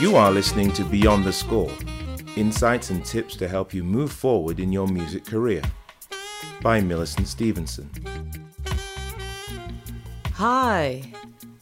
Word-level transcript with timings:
You 0.00 0.14
are 0.14 0.30
listening 0.30 0.70
to 0.74 0.84
Beyond 0.84 1.24
the 1.24 1.32
Score 1.32 1.72
insights 2.36 2.90
and 2.90 3.04
tips 3.04 3.34
to 3.34 3.48
help 3.48 3.74
you 3.74 3.82
move 3.82 4.12
forward 4.12 4.60
in 4.60 4.70
your 4.70 4.86
music 4.86 5.24
career 5.24 5.60
by 6.62 6.80
Millicent 6.80 7.26
Stevenson. 7.26 7.90
Hi, 10.34 11.02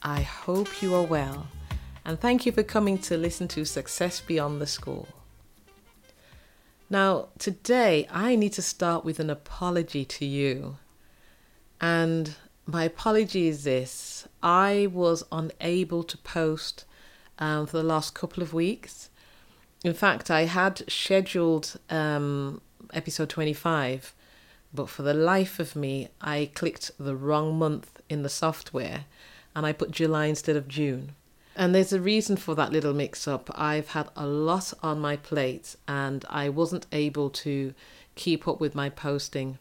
I 0.02 0.20
hope 0.20 0.82
you 0.82 0.94
are 0.94 1.02
well, 1.02 1.46
and 2.04 2.20
thank 2.20 2.44
you 2.44 2.52
for 2.52 2.62
coming 2.62 2.98
to 2.98 3.16
listen 3.16 3.48
to 3.48 3.64
Success 3.64 4.20
Beyond 4.20 4.60
the 4.60 4.66
Score. 4.66 5.06
Now, 6.90 7.28
today 7.38 8.06
I 8.10 8.36
need 8.36 8.52
to 8.52 8.62
start 8.62 9.02
with 9.02 9.18
an 9.18 9.30
apology 9.30 10.04
to 10.04 10.26
you. 10.26 10.76
And 11.80 12.34
my 12.66 12.84
apology 12.84 13.48
is 13.48 13.64
this 13.64 14.28
I 14.42 14.88
was 14.92 15.24
unable 15.32 16.04
to 16.04 16.18
post 16.18 16.84
um, 17.38 17.66
for 17.66 17.76
the 17.76 17.82
last 17.82 18.14
couple 18.14 18.42
of 18.42 18.52
weeks. 18.54 19.10
In 19.84 19.94
fact, 19.94 20.30
I 20.30 20.44
had 20.44 20.90
scheduled 20.90 21.78
um, 21.90 22.60
episode 22.92 23.28
25, 23.28 24.14
but 24.74 24.88
for 24.88 25.02
the 25.02 25.14
life 25.14 25.60
of 25.60 25.76
me, 25.76 26.08
I 26.20 26.50
clicked 26.54 26.90
the 26.98 27.14
wrong 27.14 27.58
month 27.58 28.00
in 28.08 28.22
the 28.22 28.28
software 28.28 29.04
and 29.54 29.64
I 29.64 29.72
put 29.72 29.90
July 29.90 30.26
instead 30.26 30.56
of 30.56 30.68
June. 30.68 31.14
And 31.54 31.74
there's 31.74 31.92
a 31.92 32.00
reason 32.00 32.36
for 32.36 32.54
that 32.54 32.72
little 32.72 32.92
mix 32.92 33.26
up. 33.26 33.50
I've 33.54 33.88
had 33.88 34.08
a 34.14 34.26
lot 34.26 34.74
on 34.82 35.00
my 35.00 35.16
plate 35.16 35.76
and 35.88 36.24
I 36.28 36.50
wasn't 36.50 36.86
able 36.92 37.30
to 37.30 37.72
keep 38.14 38.46
up 38.46 38.60
with 38.60 38.74
my 38.74 38.90
posting. 38.90 39.58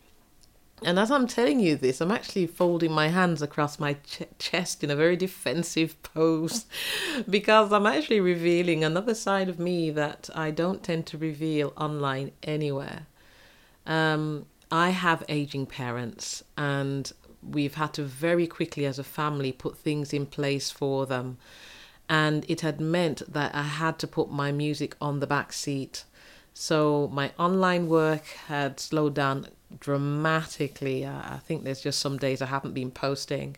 And 0.83 0.99
as 0.99 1.09
I'm 1.09 1.25
telling 1.25 1.59
you 1.59 1.77
this, 1.77 2.01
I'm 2.01 2.11
actually 2.11 2.47
folding 2.47 2.91
my 2.91 3.07
hands 3.07 3.41
across 3.41 3.79
my 3.79 3.93
ch- 3.93 4.23
chest 4.39 4.83
in 4.83 4.91
a 4.91 4.95
very 4.95 5.15
defensive 5.15 6.01
pose 6.03 6.65
because 7.29 7.71
I'm 7.71 7.85
actually 7.85 8.19
revealing 8.19 8.83
another 8.83 9.13
side 9.13 9.47
of 9.47 9.57
me 9.57 9.89
that 9.91 10.29
I 10.35 10.51
don't 10.51 10.83
tend 10.83 11.05
to 11.07 11.17
reveal 11.17 11.71
online 11.77 12.31
anywhere. 12.43 13.07
Um, 13.85 14.47
I 14.71 14.89
have 14.89 15.23
aging 15.29 15.67
parents, 15.67 16.43
and 16.57 17.11
we've 17.41 17.75
had 17.75 17.93
to 17.93 18.03
very 18.03 18.47
quickly, 18.47 18.85
as 18.85 18.99
a 18.99 19.03
family, 19.03 19.51
put 19.51 19.77
things 19.77 20.11
in 20.11 20.25
place 20.25 20.71
for 20.71 21.05
them. 21.05 21.37
And 22.09 22.45
it 22.49 22.61
had 22.61 22.81
meant 22.81 23.21
that 23.31 23.55
I 23.55 23.63
had 23.63 23.97
to 23.99 24.07
put 24.07 24.29
my 24.29 24.51
music 24.51 24.95
on 24.99 25.19
the 25.19 25.27
back 25.27 25.53
seat. 25.53 26.03
So 26.53 27.09
my 27.11 27.31
online 27.39 27.87
work 27.87 28.25
had 28.47 28.79
slowed 28.79 29.13
down 29.13 29.47
dramatically. 29.79 31.05
Uh, 31.05 31.21
I 31.23 31.39
think 31.45 31.63
there's 31.63 31.81
just 31.81 31.99
some 31.99 32.17
days 32.17 32.41
I 32.41 32.47
haven't 32.47 32.73
been 32.73 32.91
posting. 32.91 33.57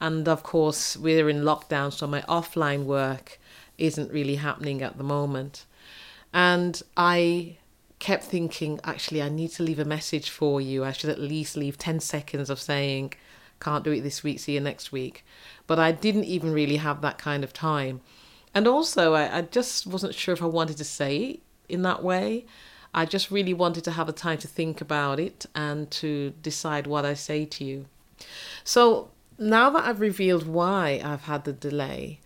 And 0.00 0.28
of 0.28 0.42
course, 0.42 0.96
we're 0.96 1.28
in 1.28 1.42
lockdown, 1.42 1.92
so 1.92 2.06
my 2.06 2.22
offline 2.22 2.84
work 2.84 3.38
isn't 3.78 4.12
really 4.12 4.36
happening 4.36 4.82
at 4.82 4.98
the 4.98 5.04
moment. 5.04 5.66
And 6.32 6.82
I 6.96 7.58
kept 8.00 8.24
thinking, 8.24 8.80
actually, 8.84 9.22
I 9.22 9.28
need 9.28 9.50
to 9.52 9.62
leave 9.62 9.78
a 9.78 9.84
message 9.84 10.30
for 10.30 10.60
you. 10.60 10.84
I 10.84 10.92
should 10.92 11.10
at 11.10 11.20
least 11.20 11.56
leave 11.56 11.78
10 11.78 12.00
seconds 12.00 12.50
of 12.50 12.60
saying, 12.60 13.14
can't 13.60 13.84
do 13.84 13.92
it 13.92 14.02
this 14.02 14.22
week, 14.22 14.40
see 14.40 14.54
you 14.54 14.60
next 14.60 14.92
week. 14.92 15.24
But 15.66 15.78
I 15.78 15.92
didn't 15.92 16.24
even 16.24 16.52
really 16.52 16.76
have 16.76 17.00
that 17.00 17.18
kind 17.18 17.44
of 17.44 17.52
time. 17.52 18.00
And 18.52 18.66
also, 18.66 19.14
I, 19.14 19.38
I 19.38 19.42
just 19.42 19.86
wasn't 19.86 20.14
sure 20.14 20.34
if 20.34 20.42
I 20.42 20.46
wanted 20.46 20.76
to 20.78 20.84
say 20.84 21.16
it 21.16 21.40
in 21.68 21.82
that 21.82 22.02
way. 22.02 22.46
I 22.94 23.04
just 23.04 23.30
really 23.30 23.52
wanted 23.52 23.84
to 23.84 23.90
have 23.90 24.08
a 24.08 24.12
time 24.12 24.38
to 24.38 24.48
think 24.48 24.80
about 24.80 25.18
it 25.18 25.46
and 25.54 25.90
to 25.92 26.32
decide 26.42 26.86
what 26.86 27.04
I 27.04 27.14
say 27.14 27.44
to 27.44 27.64
you. 27.64 27.86
So 28.62 29.10
now 29.38 29.68
that 29.70 29.84
I've 29.84 30.00
revealed 30.00 30.46
why 30.46 31.00
I've 31.04 31.22
had 31.22 31.44
the 31.44 31.52
delay, 31.52 32.20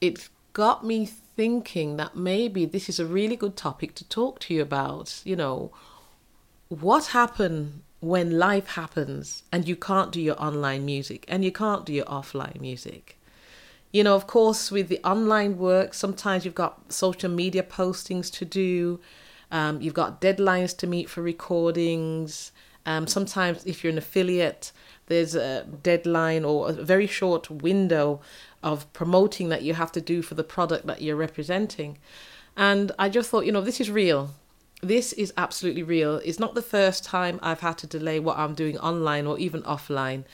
it 0.00 0.28
got 0.52 0.84
me 0.84 1.06
thinking 1.06 1.96
that 1.96 2.16
maybe 2.16 2.64
this 2.64 2.88
is 2.88 3.00
a 3.00 3.06
really 3.06 3.36
good 3.36 3.56
topic 3.56 3.94
to 3.96 4.08
talk 4.08 4.38
to 4.40 4.54
you 4.54 4.62
about. 4.62 5.20
You 5.24 5.36
know, 5.36 5.72
what 6.68 7.06
happened 7.06 7.82
when 7.98 8.38
life 8.38 8.68
happens 8.68 9.42
and 9.52 9.66
you 9.68 9.76
can't 9.76 10.12
do 10.12 10.20
your 10.20 10.40
online 10.40 10.84
music 10.84 11.24
and 11.28 11.44
you 11.44 11.52
can't 11.52 11.84
do 11.84 11.92
your 11.92 12.06
offline 12.06 12.60
music? 12.60 13.18
You 13.92 14.04
know, 14.04 14.14
of 14.14 14.28
course, 14.28 14.70
with 14.70 14.88
the 14.88 15.00
online 15.02 15.58
work, 15.58 15.94
sometimes 15.94 16.44
you've 16.44 16.54
got 16.54 16.92
social 16.92 17.28
media 17.28 17.64
postings 17.64 18.30
to 18.34 18.44
do 18.44 19.00
um, 19.50 19.80
you've 19.80 19.94
got 19.94 20.20
deadlines 20.20 20.76
to 20.78 20.86
meet 20.86 21.08
for 21.08 21.22
recordings. 21.22 22.52
Um, 22.86 23.06
sometimes, 23.06 23.64
if 23.66 23.82
you're 23.82 23.92
an 23.92 23.98
affiliate, 23.98 24.72
there's 25.06 25.34
a 25.34 25.66
deadline 25.82 26.44
or 26.44 26.70
a 26.70 26.72
very 26.72 27.06
short 27.06 27.50
window 27.50 28.20
of 28.62 28.90
promoting 28.92 29.48
that 29.48 29.62
you 29.62 29.74
have 29.74 29.92
to 29.92 30.00
do 30.00 30.22
for 30.22 30.34
the 30.34 30.44
product 30.44 30.86
that 30.86 31.02
you're 31.02 31.16
representing. 31.16 31.98
And 32.56 32.92
I 32.98 33.08
just 33.08 33.30
thought, 33.30 33.46
you 33.46 33.52
know, 33.52 33.60
this 33.60 33.80
is 33.80 33.90
real. 33.90 34.30
This 34.82 35.12
is 35.12 35.32
absolutely 35.36 35.82
real. 35.82 36.16
It's 36.16 36.38
not 36.38 36.54
the 36.54 36.62
first 36.62 37.04
time 37.04 37.38
I've 37.42 37.60
had 37.60 37.78
to 37.78 37.86
delay 37.86 38.20
what 38.20 38.38
I'm 38.38 38.54
doing 38.54 38.78
online 38.78 39.26
or 39.26 39.38
even 39.38 39.62
offline. 39.62 40.24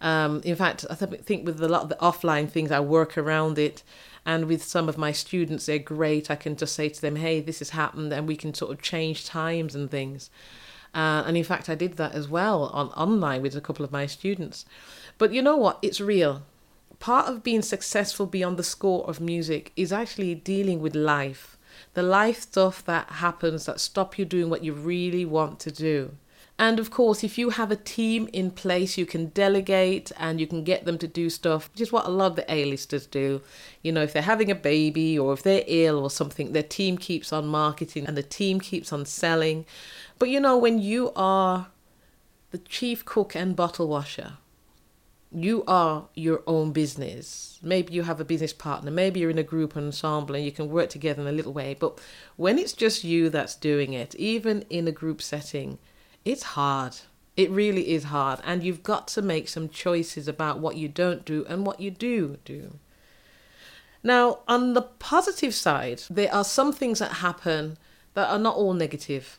Um, 0.00 0.40
in 0.44 0.56
fact, 0.56 0.86
I 0.88 0.94
think 0.94 1.44
with 1.44 1.60
a 1.62 1.68
lot 1.68 1.82
of 1.82 1.88
the 1.90 1.96
offline 1.96 2.48
things, 2.48 2.70
I 2.70 2.80
work 2.80 3.18
around 3.18 3.58
it. 3.58 3.82
And 4.24 4.46
with 4.46 4.62
some 4.62 4.88
of 4.88 4.98
my 4.98 5.12
students, 5.12 5.66
they're 5.66 5.78
great. 5.78 6.30
I 6.30 6.36
can 6.36 6.56
just 6.56 6.74
say 6.74 6.88
to 6.88 7.00
them, 7.00 7.16
hey, 7.16 7.40
this 7.40 7.60
has 7.60 7.70
happened, 7.70 8.12
and 8.12 8.28
we 8.28 8.36
can 8.36 8.54
sort 8.54 8.70
of 8.72 8.82
change 8.82 9.24
times 9.24 9.74
and 9.74 9.90
things. 9.90 10.30
Uh, 10.94 11.22
and 11.26 11.36
in 11.36 11.44
fact, 11.44 11.68
I 11.68 11.74
did 11.74 11.96
that 11.96 12.12
as 12.14 12.28
well 12.28 12.64
on 12.72 12.88
online 12.88 13.42
with 13.42 13.56
a 13.56 13.60
couple 13.60 13.84
of 13.84 13.92
my 13.92 14.06
students. 14.06 14.64
But 15.18 15.32
you 15.32 15.40
know 15.40 15.56
what? 15.56 15.78
It's 15.82 16.00
real. 16.00 16.42
Part 16.98 17.28
of 17.28 17.42
being 17.42 17.62
successful 17.62 18.26
beyond 18.26 18.56
the 18.56 18.64
score 18.64 19.04
of 19.08 19.20
music 19.20 19.72
is 19.76 19.92
actually 19.92 20.34
dealing 20.34 20.80
with 20.80 20.94
life, 20.94 21.56
the 21.94 22.02
life 22.02 22.40
stuff 22.40 22.84
that 22.84 23.08
happens 23.08 23.66
that 23.66 23.80
stop 23.80 24.18
you 24.18 24.24
doing 24.24 24.50
what 24.50 24.64
you 24.64 24.74
really 24.74 25.24
want 25.24 25.60
to 25.60 25.70
do. 25.70 26.16
And 26.60 26.78
of 26.78 26.90
course, 26.90 27.24
if 27.24 27.38
you 27.38 27.48
have 27.48 27.70
a 27.70 27.76
team 27.76 28.28
in 28.34 28.50
place, 28.50 28.98
you 28.98 29.06
can 29.06 29.28
delegate 29.28 30.12
and 30.18 30.38
you 30.38 30.46
can 30.46 30.62
get 30.62 30.84
them 30.84 30.98
to 30.98 31.08
do 31.08 31.30
stuff, 31.30 31.70
which 31.72 31.80
is 31.80 31.90
what 31.90 32.04
a 32.04 32.10
lot 32.10 32.32
of 32.32 32.36
the 32.36 32.52
A-listers 32.52 33.06
do. 33.06 33.40
You 33.82 33.92
know, 33.92 34.02
if 34.02 34.12
they're 34.12 34.20
having 34.20 34.50
a 34.50 34.54
baby 34.54 35.18
or 35.18 35.32
if 35.32 35.42
they're 35.42 35.64
ill 35.66 35.98
or 35.98 36.10
something, 36.10 36.52
their 36.52 36.62
team 36.62 36.98
keeps 36.98 37.32
on 37.32 37.46
marketing 37.46 38.06
and 38.06 38.14
the 38.14 38.22
team 38.22 38.60
keeps 38.60 38.92
on 38.92 39.06
selling. 39.06 39.64
But 40.18 40.28
you 40.28 40.38
know, 40.38 40.58
when 40.58 40.78
you 40.78 41.12
are 41.16 41.68
the 42.50 42.58
chief 42.58 43.06
cook 43.06 43.34
and 43.34 43.56
bottle 43.56 43.88
washer, 43.88 44.34
you 45.32 45.64
are 45.66 46.08
your 46.14 46.42
own 46.46 46.72
business. 46.72 47.58
Maybe 47.62 47.94
you 47.94 48.02
have 48.02 48.20
a 48.20 48.24
business 48.26 48.52
partner, 48.52 48.90
maybe 48.90 49.20
you're 49.20 49.30
in 49.30 49.38
a 49.38 49.42
group 49.42 49.78
ensemble 49.78 50.34
and 50.34 50.44
you 50.44 50.52
can 50.52 50.68
work 50.68 50.90
together 50.90 51.22
in 51.22 51.28
a 51.28 51.32
little 51.32 51.54
way. 51.54 51.72
But 51.72 51.98
when 52.36 52.58
it's 52.58 52.74
just 52.74 53.02
you 53.02 53.30
that's 53.30 53.54
doing 53.54 53.94
it, 53.94 54.14
even 54.16 54.66
in 54.68 54.86
a 54.86 54.92
group 54.92 55.22
setting, 55.22 55.78
it's 56.24 56.42
hard. 56.42 56.96
It 57.36 57.50
really 57.50 57.90
is 57.92 58.04
hard. 58.04 58.40
And 58.44 58.62
you've 58.62 58.82
got 58.82 59.08
to 59.08 59.22
make 59.22 59.48
some 59.48 59.68
choices 59.68 60.28
about 60.28 60.58
what 60.58 60.76
you 60.76 60.88
don't 60.88 61.24
do 61.24 61.44
and 61.48 61.66
what 61.66 61.80
you 61.80 61.90
do 61.90 62.38
do. 62.44 62.78
Now, 64.02 64.40
on 64.48 64.74
the 64.74 64.82
positive 64.82 65.54
side, 65.54 66.02
there 66.08 66.32
are 66.32 66.44
some 66.44 66.72
things 66.72 66.98
that 66.98 67.14
happen 67.14 67.76
that 68.14 68.30
are 68.30 68.38
not 68.38 68.56
all 68.56 68.72
negative. 68.72 69.38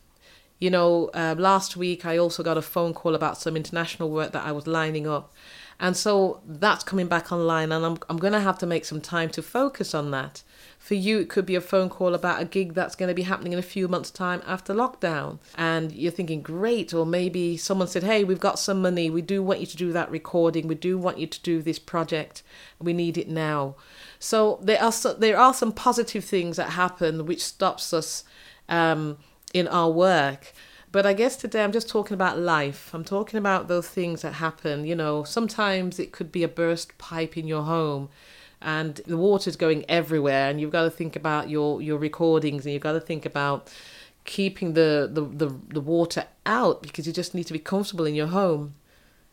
You 0.62 0.70
know, 0.70 1.10
uh, 1.16 1.34
last 1.40 1.76
week 1.76 2.06
I 2.06 2.18
also 2.18 2.44
got 2.44 2.56
a 2.56 2.62
phone 2.62 2.94
call 2.94 3.16
about 3.16 3.36
some 3.36 3.58
international 3.58 4.12
work 4.12 4.32
that 4.34 4.46
I 4.46 4.52
was 4.52 4.68
lining 4.68 5.08
up. 5.08 5.34
And 5.80 5.98
so 5.98 6.40
that's 6.46 6.84
coming 6.84 7.08
back 7.08 7.32
online, 7.32 7.72
and 7.72 7.84
I'm, 7.84 7.98
I'm 8.08 8.18
going 8.18 8.34
to 8.34 8.40
have 8.40 8.60
to 8.60 8.68
make 8.68 8.86
some 8.86 9.02
time 9.02 9.32
to 9.32 9.42
focus 9.42 9.96
on 9.96 10.12
that. 10.12 10.44
For 10.78 10.94
you, 10.94 11.18
it 11.18 11.30
could 11.30 11.48
be 11.48 11.56
a 11.56 11.62
phone 11.62 11.90
call 11.90 12.14
about 12.14 12.40
a 12.40 12.46
gig 12.46 12.76
that's 12.76 12.96
going 12.96 13.08
to 13.08 13.16
be 13.16 13.24
happening 13.24 13.54
in 13.54 13.58
a 13.58 13.64
few 13.64 13.88
months' 13.88 14.12
time 14.12 14.44
after 14.46 14.76
lockdown. 14.76 15.40
And 15.56 15.92
you're 15.92 16.12
thinking, 16.12 16.44
great. 16.44 16.94
Or 16.94 17.08
maybe 17.08 17.58
someone 17.58 17.88
said, 17.88 18.04
hey, 18.04 18.24
we've 18.24 18.40
got 18.40 18.60
some 18.60 18.84
money. 18.84 19.10
We 19.10 19.24
do 19.24 19.42
want 19.42 19.62
you 19.62 19.66
to 19.66 19.78
do 19.78 19.92
that 19.94 20.12
recording. 20.12 20.68
We 20.68 20.76
do 20.76 21.00
want 21.00 21.18
you 21.18 21.26
to 21.26 21.42
do 21.42 21.64
this 21.64 21.80
project. 21.80 22.44
We 22.80 22.94
need 22.94 23.18
it 23.18 23.28
now. 23.28 23.76
So 24.20 24.60
there 24.62 24.80
are, 24.80 24.92
so, 24.92 25.16
there 25.16 25.40
are 25.40 25.56
some 25.56 25.72
positive 25.72 26.24
things 26.24 26.58
that 26.58 26.72
happen 26.72 27.26
which 27.26 27.44
stops 27.44 27.91
us 27.91 28.24
um, 28.70 29.18
in 29.53 29.68
our 29.68 29.90
work. 29.90 30.53
But 30.92 31.06
I 31.06 31.14
guess 31.14 31.38
today 31.38 31.64
I'm 31.64 31.72
just 31.72 31.88
talking 31.88 32.14
about 32.16 32.38
life. 32.38 32.94
I'm 32.94 33.06
talking 33.06 33.38
about 33.38 33.68
those 33.68 33.88
things 33.88 34.24
that 34.24 34.34
happen. 34.34 34.86
You 34.86 34.96
know, 34.96 35.24
sometimes 35.24 36.00
it 36.00 36.12
could 36.12 36.32
be 36.32 36.44
a 36.44 36.50
burst 36.50 36.98
pipe 36.98 37.38
in 37.38 37.48
your 37.48 37.64
home 37.64 38.09
and 38.62 39.02
the 39.08 39.18
water's 39.18 39.56
going 39.56 39.84
everywhere 39.90 40.50
and 40.50 40.62
you've 40.62 40.72
got 40.72 40.84
to 40.84 40.90
think 40.92 41.16
about 41.16 41.50
your 41.50 41.82
your 41.82 41.98
recordings 41.98 42.66
and 42.66 42.74
you've 42.74 42.84
got 42.84 42.92
to 42.92 43.00
think 43.00 43.26
about 43.26 43.72
keeping 44.24 44.74
the, 44.74 45.09
the, 45.12 45.22
the, 45.22 45.56
the 45.70 45.82
water 45.82 46.26
out 46.46 46.84
because 46.84 47.08
you 47.08 47.14
just 47.14 47.34
need 47.34 47.46
to 47.46 47.54
be 47.54 47.59
comfortable 47.59 48.06
in 48.06 48.14
your 48.14 48.28
home. 48.28 48.76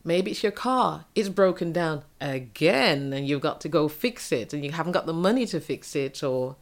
Maybe 0.05 0.31
it's 0.31 0.43
your 0.43 0.53
car, 0.53 1.05
it's 1.15 1.29
broken 1.29 1.73
down 1.73 2.05
again 2.21 3.13
and 3.13 3.29
you've 3.29 3.43
got 3.43 3.61
to 3.63 3.69
go 3.69 3.89
fix 3.89 4.33
it 4.33 4.55
and 4.55 4.65
you 4.65 4.73
haven't 4.73 4.93
got 4.93 5.05
the 5.05 5.13
money 5.13 5.45
to 5.47 5.61
fix 5.61 5.95
it, 5.95 6.23
or 6.23 6.57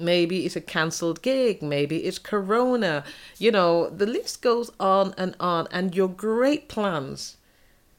maybe 0.00 0.46
it's 0.46 0.56
a 0.56 0.60
cancelled 0.60 1.22
gig, 1.22 1.62
maybe 1.62 2.04
it's 2.04 2.18
Corona. 2.18 3.04
You 3.38 3.52
know, 3.52 3.90
the 3.90 4.06
list 4.06 4.42
goes 4.42 4.70
on 4.80 5.14
and 5.16 5.36
on, 5.38 5.68
and 5.70 5.94
your 5.94 6.08
great 6.08 6.68
plans 6.68 7.36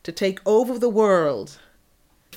to 0.04 0.12
take 0.12 0.40
over 0.46 0.80
the 0.80 0.90
world 0.90 1.60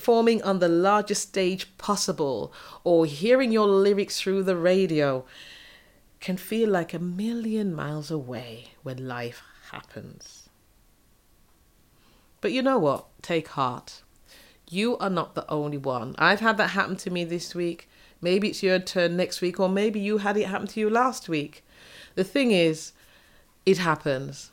performing 0.05 0.39
on 0.43 0.59
the 0.59 0.67
largest 0.67 1.29
stage 1.29 1.75
possible 1.79 2.53
or 2.83 3.07
hearing 3.07 3.51
your 3.51 3.65
lyrics 3.65 4.21
through 4.21 4.43
the 4.43 4.55
radio 4.55 5.25
can 6.19 6.37
feel 6.37 6.69
like 6.69 6.93
a 6.93 6.99
million 6.99 7.73
miles 7.73 8.11
away 8.11 8.65
when 8.83 9.07
life 9.07 9.41
happens. 9.71 10.47
But 12.39 12.51
you 12.51 12.61
know 12.61 12.77
what? 12.77 13.07
Take 13.23 13.47
heart. 13.47 14.03
You 14.69 14.95
are 14.99 15.09
not 15.09 15.33
the 15.33 15.49
only 15.49 15.79
one. 15.79 16.13
I've 16.19 16.39
had 16.39 16.57
that 16.57 16.69
happen 16.69 16.97
to 16.97 17.09
me 17.09 17.23
this 17.23 17.55
week. 17.55 17.89
Maybe 18.25 18.49
it's 18.49 18.63
your 18.63 18.79
turn 18.79 19.15
next 19.15 19.39
week, 19.39 19.59
or 19.59 19.69
maybe 19.69 19.99
you 19.99 20.17
had 20.17 20.35
it 20.35 20.47
happen 20.47 20.65
to 20.69 20.79
you 20.79 20.89
last 20.89 21.29
week. 21.29 21.63
The 22.15 22.23
thing 22.23 22.49
is, 22.49 22.91
it 23.67 23.77
happens. 23.77 24.49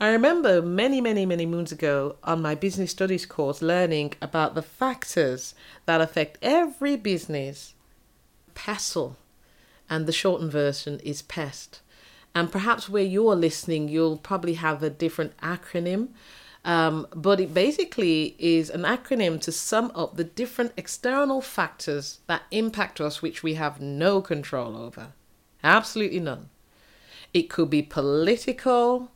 I 0.00 0.08
remember 0.08 0.60
many, 0.60 1.00
many, 1.00 1.24
many 1.24 1.46
moons 1.46 1.70
ago 1.70 2.16
on 2.24 2.42
my 2.42 2.56
business 2.56 2.90
studies 2.90 3.26
course 3.26 3.62
learning 3.62 4.14
about 4.20 4.56
the 4.56 4.62
factors 4.62 5.54
that 5.86 6.00
affect 6.00 6.38
every 6.42 6.96
business. 6.96 7.74
PESTLE, 8.56 9.16
and 9.88 10.06
the 10.06 10.12
shortened 10.12 10.50
version 10.50 10.98
is 11.04 11.22
PEST. 11.22 11.80
And 12.34 12.50
perhaps 12.50 12.88
where 12.88 13.04
you're 13.04 13.36
listening, 13.36 13.86
you'll 13.88 14.18
probably 14.18 14.54
have 14.54 14.82
a 14.82 14.90
different 14.90 15.36
acronym. 15.36 16.08
Um, 16.64 17.06
but 17.14 17.40
it 17.40 17.54
basically 17.54 18.34
is 18.38 18.68
an 18.68 18.82
acronym 18.82 19.40
to 19.42 19.52
sum 19.52 19.92
up 19.94 20.16
the 20.16 20.24
different 20.24 20.72
external 20.76 21.40
factors 21.40 22.20
that 22.26 22.42
impact 22.50 23.00
us, 23.00 23.22
which 23.22 23.42
we 23.42 23.54
have 23.54 23.80
no 23.80 24.20
control 24.20 24.76
over. 24.76 25.12
Absolutely 25.62 26.20
none. 26.20 26.50
It 27.32 27.48
could 27.48 27.70
be 27.70 27.82
political. 27.82 29.10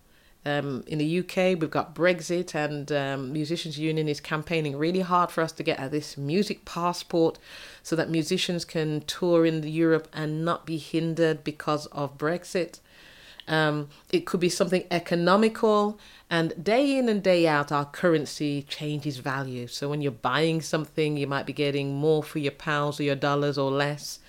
Um, 0.44 0.82
in 0.88 0.98
the 0.98 1.18
UK, 1.20 1.60
we've 1.60 1.70
got 1.70 1.94
Brexit, 1.94 2.54
and 2.54 2.90
um, 2.90 3.32
Musicians 3.32 3.78
Union 3.78 4.08
is 4.08 4.20
campaigning 4.20 4.76
really 4.76 5.00
hard 5.00 5.30
for 5.30 5.40
us 5.40 5.52
to 5.52 5.62
get 5.62 5.90
this 5.92 6.16
music 6.16 6.64
passport 6.64 7.38
so 7.82 7.94
that 7.94 8.10
musicians 8.10 8.64
can 8.64 9.02
tour 9.02 9.46
in 9.46 9.62
Europe 9.62 10.08
and 10.12 10.44
not 10.44 10.66
be 10.66 10.78
hindered 10.78 11.44
because 11.44 11.86
of 11.86 12.18
Brexit. 12.18 12.80
Um, 13.48 13.88
it 14.10 14.24
could 14.24 14.40
be 14.40 14.48
something 14.48 14.84
economical, 14.90 15.98
and 16.30 16.64
day 16.64 16.96
in 16.96 17.08
and 17.08 17.22
day 17.22 17.46
out, 17.46 17.70
our 17.72 17.84
currency 17.84 18.62
changes 18.62 19.18
value. 19.18 19.66
So 19.66 19.88
when 19.88 20.00
you're 20.00 20.12
buying 20.12 20.62
something, 20.62 21.16
you 21.16 21.26
might 21.26 21.44
be 21.44 21.52
getting 21.52 21.94
more 21.94 22.22
for 22.22 22.38
your 22.38 22.52
pounds 22.52 22.98
or 22.98 23.02
your 23.02 23.16
dollars 23.16 23.58
or 23.58 23.70
less. 23.70 24.20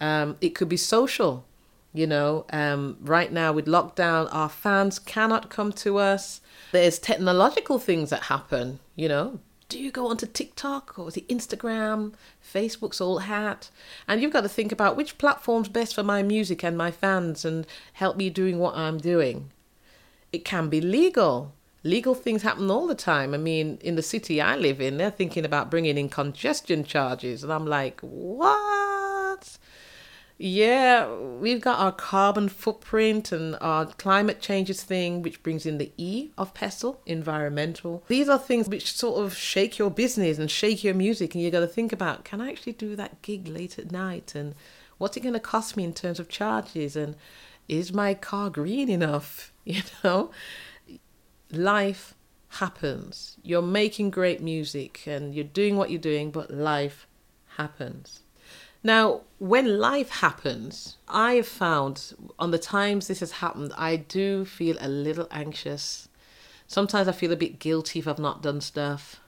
Um, 0.00 0.36
it 0.40 0.50
could 0.50 0.68
be 0.68 0.76
social. 0.76 1.44
You 1.92 2.08
know, 2.08 2.44
um, 2.50 2.96
right 3.02 3.30
now 3.30 3.52
with 3.52 3.66
lockdown, 3.66 4.28
our 4.32 4.48
fans 4.48 4.98
cannot 4.98 5.48
come 5.48 5.72
to 5.74 5.98
us. 5.98 6.40
There's 6.72 6.98
technological 6.98 7.78
things 7.78 8.10
that 8.10 8.24
happen. 8.24 8.80
You 8.96 9.08
know, 9.08 9.40
do 9.74 9.80
you 9.80 9.90
go 9.90 10.06
onto 10.06 10.24
TikTok 10.24 10.96
or 11.00 11.10
the 11.10 11.24
Instagram? 11.28 12.12
Facebook's 12.40 13.00
all 13.00 13.18
hat. 13.18 13.70
And 14.06 14.22
you've 14.22 14.32
got 14.32 14.42
to 14.42 14.48
think 14.48 14.70
about 14.70 14.96
which 14.96 15.18
platform's 15.18 15.68
best 15.68 15.96
for 15.96 16.04
my 16.04 16.22
music 16.22 16.62
and 16.62 16.78
my 16.78 16.92
fans 16.92 17.44
and 17.44 17.66
help 17.94 18.16
me 18.16 18.30
doing 18.30 18.60
what 18.60 18.76
I'm 18.76 18.98
doing. 18.98 19.50
It 20.32 20.44
can 20.44 20.68
be 20.68 20.80
legal. 20.80 21.54
Legal 21.82 22.14
things 22.14 22.42
happen 22.42 22.70
all 22.70 22.86
the 22.86 22.94
time. 22.94 23.34
I 23.34 23.36
mean, 23.36 23.78
in 23.80 23.96
the 23.96 24.02
city 24.02 24.40
I 24.40 24.54
live 24.54 24.80
in, 24.80 24.96
they're 24.96 25.10
thinking 25.10 25.44
about 25.44 25.72
bringing 25.72 25.98
in 25.98 26.08
congestion 26.08 26.84
charges. 26.84 27.42
And 27.42 27.52
I'm 27.52 27.66
like, 27.66 27.98
what? 28.00 28.83
Yeah, 30.36 31.14
we've 31.14 31.60
got 31.60 31.78
our 31.78 31.92
carbon 31.92 32.48
footprint 32.48 33.30
and 33.30 33.56
our 33.60 33.86
climate 33.86 34.40
changes 34.40 34.82
thing, 34.82 35.22
which 35.22 35.42
brings 35.44 35.64
in 35.64 35.78
the 35.78 35.92
E 35.96 36.32
of 36.36 36.52
PESTLE, 36.54 37.00
environmental. 37.06 38.02
These 38.08 38.28
are 38.28 38.38
things 38.38 38.68
which 38.68 38.92
sort 38.92 39.24
of 39.24 39.36
shake 39.36 39.78
your 39.78 39.90
business 39.90 40.38
and 40.38 40.50
shake 40.50 40.82
your 40.82 40.94
music, 40.94 41.34
and 41.34 41.44
you 41.44 41.52
got 41.52 41.60
to 41.60 41.68
think 41.68 41.92
about 41.92 42.24
can 42.24 42.40
I 42.40 42.50
actually 42.50 42.72
do 42.72 42.96
that 42.96 43.22
gig 43.22 43.46
late 43.46 43.78
at 43.78 43.92
night? 43.92 44.34
And 44.34 44.56
what's 44.98 45.16
it 45.16 45.20
going 45.20 45.34
to 45.34 45.40
cost 45.40 45.76
me 45.76 45.84
in 45.84 45.94
terms 45.94 46.18
of 46.18 46.28
charges? 46.28 46.96
And 46.96 47.14
is 47.68 47.92
my 47.92 48.14
car 48.14 48.50
green 48.50 48.88
enough? 48.88 49.52
You 49.66 49.80
know, 50.02 50.30
life 51.50 52.14
happens. 52.48 53.38
You're 53.42 53.62
making 53.62 54.10
great 54.10 54.42
music 54.42 55.06
and 55.06 55.34
you're 55.34 55.42
doing 55.42 55.78
what 55.78 55.90
you're 55.90 55.98
doing, 55.98 56.30
but 56.30 56.50
life 56.50 57.06
happens. 57.56 58.20
Now, 58.86 59.22
when 59.38 59.78
life 59.78 60.10
happens, 60.10 60.98
I 61.08 61.36
have 61.36 61.48
found 61.48 62.12
on 62.38 62.50
the 62.50 62.58
times 62.58 63.08
this 63.08 63.20
has 63.20 63.32
happened, 63.32 63.72
I 63.78 63.96
do 63.96 64.44
feel 64.44 64.76
a 64.78 64.88
little 64.88 65.26
anxious. 65.30 66.10
Sometimes 66.66 67.08
I 67.08 67.12
feel 67.12 67.32
a 67.32 67.36
bit 67.36 67.58
guilty 67.58 67.98
if 67.98 68.06
I've 68.06 68.18
not 68.18 68.42
done 68.42 68.60
stuff. 68.60 69.20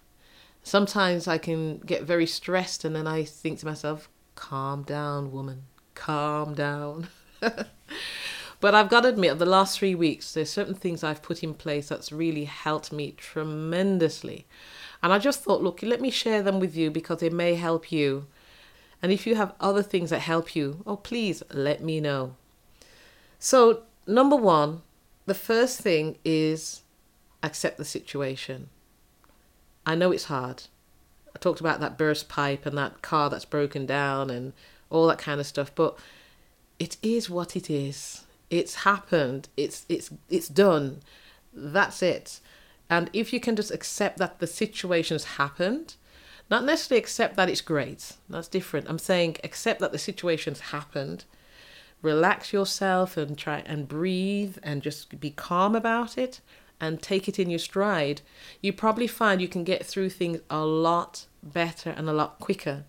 Sometimes 0.63 1.27
I 1.27 1.39
can 1.39 1.79
get 1.79 2.03
very 2.03 2.27
stressed 2.27 2.85
and 2.85 2.95
then 2.95 3.07
I 3.07 3.25
think 3.25 3.61
to 3.61 3.67
myself, 3.67 4.11
calm 4.35 4.83
down, 4.83 5.33
woman, 5.33 5.63
calm 5.95 6.55
down. 6.55 7.09
but 7.41 8.75
I've 8.75 8.91
got 8.91 9.03
to 9.03 9.09
admit, 9.09 9.39
the 9.39 9.47
last 9.47 9.79
three 9.79 9.95
weeks, 9.95 10.35
there's 10.35 10.51
certain 10.51 10.75
things 10.75 11.03
I've 11.03 11.23
put 11.23 11.43
in 11.43 11.55
place 11.55 11.89
that's 11.89 12.13
really 12.13 12.45
helped 12.45 12.93
me 12.93 13.13
tremendously. 13.13 14.47
And 15.03 15.15
I 15.15 15.19
just 15.19 15.43
thought, 15.43 15.63
look, 15.63 15.83
let 15.83 16.03
me 16.03 16.11
share 16.11 16.43
them 16.43 16.61
with 16.61 16.77
you 16.77 16.91
because 16.91 17.21
they 17.21 17.31
may 17.31 17.55
help 17.55 17.91
you 17.91 18.27
and 19.03 19.13
if 19.13 19.27
you 19.27 19.35
have 19.35 19.55
other 19.61 19.83
things 19.83 20.11
that 20.11 20.21
help 20.21 20.57
you, 20.57 20.83
oh, 20.87 20.97
please 20.97 21.43
let 21.53 21.83
me 21.83 22.01
know. 22.01 22.35
So, 23.39 23.83
number 24.07 24.37
one, 24.37 24.83
the 25.27 25.35
first 25.35 25.81
thing 25.81 26.19
is 26.25 26.83
accept 27.43 27.77
the 27.77 27.85
situation. 27.85 28.69
I 29.85 29.95
know 29.95 30.13
it's 30.13 30.25
hard. 30.25 30.65
I 31.35 31.39
talked 31.39 31.61
about 31.61 31.81
that 31.81 31.99
burst 31.99 32.29
pipe 32.29 32.65
and 32.65 32.77
that 32.79 33.03
car 33.03 33.29
that's 33.29 33.45
broken 33.45 33.87
down 33.87 34.31
and 34.31 34.53
all 34.91 35.07
that 35.09 35.19
kind 35.19 35.41
of 35.41 35.47
stuff, 35.47 35.71
but 35.75 35.99
it 36.79 36.97
is 37.03 37.29
what 37.29 37.57
it 37.57 37.69
is. 37.69 38.25
It's 38.49 38.77
happened. 38.77 39.49
It's 39.57 39.85
it's 39.89 40.11
it's 40.31 40.49
done. 40.49 41.01
That's 41.53 42.03
it. 42.03 42.41
And 42.89 43.11
if 43.13 43.33
you 43.33 43.41
can 43.41 43.57
just 43.57 43.71
accept 43.71 44.19
that 44.19 44.39
the 44.39 44.47
situation 44.47 45.17
has 45.17 45.25
happened, 45.25 45.97
not 46.51 46.65
necessarily 46.65 47.01
accept 47.01 47.37
that 47.37 47.49
it's 47.49 47.61
great. 47.61 48.13
That's 48.29 48.49
different. 48.49 48.89
I'm 48.89 48.99
saying 48.99 49.37
accept 49.43 49.81
that 49.81 49.93
the 49.93 49.99
situation's 49.99 50.61
happened. 50.61 51.25
Relax 52.03 52.53
yourself 52.53 53.17
and 53.17 53.37
try 53.37 53.63
and 53.67 53.89
breathe 53.89 54.59
and 54.63 54.83
just 54.83 55.19
be 55.19 55.31
calm 55.31 55.75
about 55.75 56.17
it 56.17 56.41
and 56.81 57.03
take 57.03 57.29
it 57.29 57.39
in 57.39 57.51
your 57.51 57.59
stride. 57.59 58.21
You 58.61 58.73
probably 58.73 59.07
find 59.07 59.41
you 59.41 59.49
can 59.49 59.65
get 59.65 59.85
through 59.85 60.11
things 60.11 60.41
a 60.51 60.65
lot 60.65 61.27
better 61.43 61.91
and 61.91 62.09
a 62.09 62.13
lot 62.13 62.39
quicker. 62.39 62.85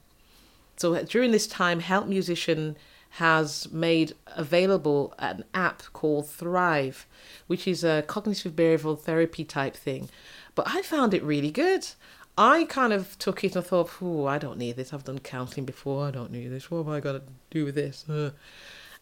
So 0.75 0.93
uh, 0.93 1.03
during 1.03 1.31
this 1.31 1.47
time, 1.47 1.79
Help 1.79 2.07
Musician 2.07 2.77
has 3.11 3.71
made 3.71 4.13
available 4.35 5.13
an 5.17 5.43
app 5.53 5.81
called 5.93 6.29
Thrive, 6.29 7.07
which 7.47 7.67
is 7.67 7.83
a 7.83 8.03
cognitive 8.05 8.55
behavioral 8.55 8.99
therapy 8.99 9.43
type 9.43 9.75
thing. 9.75 10.09
But 10.53 10.67
I 10.69 10.81
found 10.81 11.13
it 11.13 11.23
really 11.23 11.51
good. 11.51 11.87
I 12.37 12.65
kind 12.65 12.93
of 12.93 13.17
took 13.17 13.43
it 13.43 13.55
and 13.55 13.65
thought, 13.65 13.89
oh, 14.01 14.25
I 14.27 14.37
don't 14.37 14.57
need 14.57 14.75
this. 14.75 14.93
I've 14.93 15.03
done 15.03 15.19
counseling 15.19 15.65
before. 15.65 16.07
I 16.07 16.11
don't 16.11 16.31
need 16.31 16.49
this. 16.49 16.69
What 16.69 16.85
am 16.85 16.89
I 16.89 16.99
going 16.99 17.19
to 17.19 17.25
do 17.49 17.65
with 17.65 17.75
this? 17.75 18.07
Uh. 18.07 18.31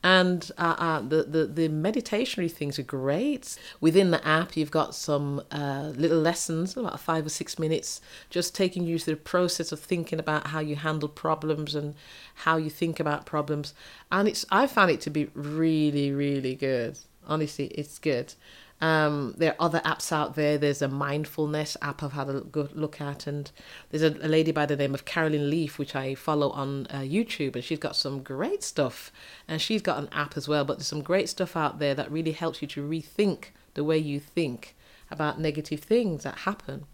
And 0.03 0.51
uh, 0.59 0.75
uh, 0.77 0.99
the, 1.01 1.23
the, 1.23 1.45
the 1.47 1.67
meditationary 1.67 2.51
things 2.51 2.77
are 2.77 2.83
great. 2.83 3.57
Within 3.81 4.11
the 4.11 4.25
app, 4.25 4.55
you've 4.55 4.69
got 4.69 4.93
some 4.93 5.41
uh, 5.51 5.93
little 5.95 6.19
lessons, 6.19 6.77
about 6.77 6.99
five 6.99 7.25
or 7.25 7.29
six 7.29 7.57
minutes, 7.57 8.01
just 8.29 8.53
taking 8.53 8.85
you 8.85 8.99
through 8.99 9.15
the 9.15 9.21
process 9.21 9.71
of 9.71 9.79
thinking 9.79 10.19
about 10.19 10.47
how 10.47 10.59
you 10.59 10.75
handle 10.75 11.09
problems 11.09 11.73
and 11.73 11.95
how 12.35 12.55
you 12.55 12.69
think 12.69 12.99
about 12.99 13.25
problems. 13.25 13.73
And 14.11 14.27
it's 14.27 14.45
I 14.51 14.67
found 14.67 14.91
it 14.91 15.01
to 15.01 15.09
be 15.09 15.29
really, 15.33 16.11
really 16.11 16.53
good. 16.53 16.99
Honestly, 17.25 17.67
it's 17.67 17.97
good. 17.97 18.35
Um, 18.81 19.33
there 19.37 19.51
are 19.53 19.65
other 19.65 19.79
apps 19.85 20.11
out 20.11 20.35
there. 20.35 20.57
There's 20.57 20.81
a 20.81 20.87
mindfulness 20.87 21.77
app 21.81 22.03
I've 22.03 22.11
had 22.11 22.29
a 22.29 22.41
good 22.41 22.75
look 22.75 22.99
at, 22.99 23.25
and 23.25 23.49
there's 23.89 24.03
a, 24.03 24.09
a 24.21 24.27
lady 24.27 24.51
by 24.51 24.65
the 24.65 24.75
name 24.75 24.93
of 24.93 25.05
Caroline 25.05 25.49
Leaf, 25.49 25.79
which 25.79 25.95
I 25.95 26.13
follow 26.13 26.49
on 26.51 26.87
uh, 26.89 26.99
YouTube, 26.99 27.55
and 27.55 27.63
she's 27.63 27.79
got 27.79 27.95
some 27.95 28.21
great 28.21 28.63
stuff. 28.63 29.11
And 29.47 29.61
she's 29.61 29.81
got 29.81 29.97
an 29.97 30.09
app 30.11 30.35
as 30.35 30.47
well, 30.47 30.65
but 30.65 30.77
there's 30.77 30.87
some 30.87 31.01
great 31.01 31.29
stuff 31.29 31.55
out 31.55 31.79
there 31.79 31.95
that 31.95 32.11
really 32.11 32.33
helps 32.33 32.61
you 32.61 32.67
to 32.69 32.87
rethink 32.87 33.45
the 33.75 33.83
way 33.83 33.97
you 33.97 34.19
think 34.19 34.75
about 35.09 35.39
negative 35.39 35.79
things 35.79 36.23
that 36.23 36.39
happen. 36.39 36.85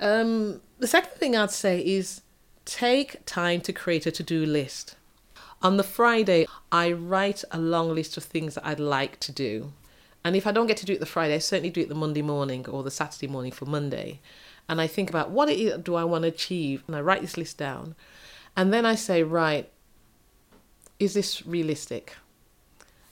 Um, 0.00 0.60
the 0.78 0.86
second 0.86 1.12
thing 1.18 1.36
I'd 1.36 1.50
say 1.50 1.80
is 1.80 2.22
take 2.64 3.24
time 3.26 3.60
to 3.62 3.72
create 3.72 4.06
a 4.06 4.10
to 4.10 4.22
do 4.22 4.44
list. 4.44 4.96
On 5.62 5.76
the 5.76 5.82
Friday, 5.82 6.46
I 6.70 6.92
write 6.92 7.44
a 7.50 7.58
long 7.58 7.94
list 7.94 8.16
of 8.16 8.24
things 8.24 8.54
that 8.54 8.66
I'd 8.66 8.80
like 8.80 9.18
to 9.20 9.32
do. 9.32 9.72
And 10.26 10.34
if 10.34 10.44
I 10.44 10.50
don't 10.50 10.66
get 10.66 10.76
to 10.78 10.86
do 10.86 10.92
it 10.92 10.98
the 10.98 11.06
Friday, 11.06 11.36
I 11.36 11.38
certainly 11.38 11.70
do 11.70 11.82
it 11.82 11.88
the 11.88 11.94
Monday 11.94 12.20
morning 12.20 12.68
or 12.68 12.82
the 12.82 12.90
Saturday 12.90 13.28
morning 13.28 13.52
for 13.52 13.64
Monday. 13.64 14.18
And 14.68 14.80
I 14.80 14.88
think 14.88 15.08
about 15.08 15.30
what 15.30 15.46
do 15.84 15.94
I 15.94 16.02
want 16.02 16.22
to 16.22 16.28
achieve? 16.28 16.82
And 16.88 16.96
I 16.96 17.00
write 17.00 17.20
this 17.20 17.36
list 17.36 17.58
down. 17.58 17.94
And 18.56 18.74
then 18.74 18.84
I 18.84 18.96
say, 18.96 19.22
right, 19.22 19.70
is 20.98 21.14
this 21.14 21.46
realistic? 21.46 22.16